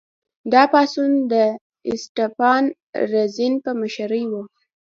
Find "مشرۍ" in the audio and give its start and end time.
3.79-4.23